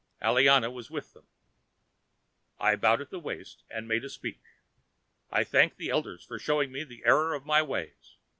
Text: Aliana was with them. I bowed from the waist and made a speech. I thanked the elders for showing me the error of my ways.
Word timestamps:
Aliana 0.19 0.73
was 0.73 0.89
with 0.89 1.13
them. 1.13 1.27
I 2.57 2.75
bowed 2.75 2.97
from 3.01 3.07
the 3.11 3.19
waist 3.19 3.61
and 3.69 3.87
made 3.87 4.03
a 4.03 4.09
speech. 4.09 4.41
I 5.29 5.43
thanked 5.43 5.77
the 5.77 5.91
elders 5.91 6.23
for 6.25 6.39
showing 6.39 6.71
me 6.71 6.83
the 6.83 7.05
error 7.05 7.35
of 7.35 7.45
my 7.45 7.61
ways. 7.61 8.17